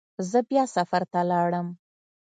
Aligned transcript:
زه 0.29 0.39
بیا 0.49 0.63
سفر 0.75 1.03
ته 1.11 1.19
لاړم. 1.31 1.67